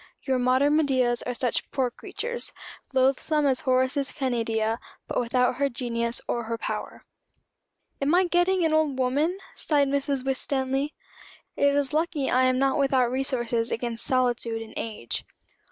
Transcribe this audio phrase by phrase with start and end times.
[0.23, 2.53] Your modern Medeas are such poor creatures
[2.91, 7.05] loathsome as Horace's Canidia, but without her genius or her power.
[8.01, 10.25] "I am getting an old woman," sighed Mrs.
[10.25, 10.95] Winstanley.
[11.55, 15.23] "It is lucky I am not without resources against solitude and age."